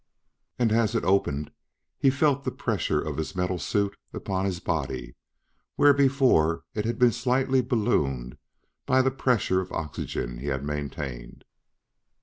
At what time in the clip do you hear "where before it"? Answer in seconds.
5.75-6.85